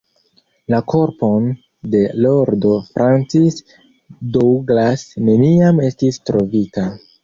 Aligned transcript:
La 0.73 0.79
korpon 0.93 1.45
de 1.97 2.01
Lordo 2.27 2.73
Francis 2.89 3.63
Douglas 4.41 5.09
neniam 5.31 5.89
estis 5.95 6.23
trovita. 6.29 6.93